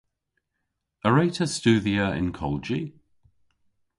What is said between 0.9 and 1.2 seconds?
A